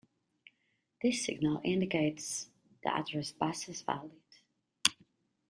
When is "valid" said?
3.83-4.19